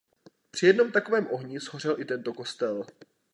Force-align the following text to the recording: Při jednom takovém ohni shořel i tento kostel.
Při 0.51 0.65
jednom 0.67 0.91
takovém 0.91 1.27
ohni 1.31 1.59
shořel 1.59 1.99
i 1.99 2.05
tento 2.05 2.33
kostel. 2.33 2.85